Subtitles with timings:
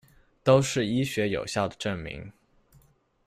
[0.43, 2.33] 都是医学有效的证明。